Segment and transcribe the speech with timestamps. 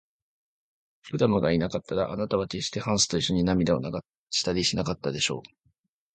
[1.11, 3.91] クラムがいなかったら、あなたはけっしてハンスといっしょに涙を流
[4.31, 5.49] したりしなかったでしょう。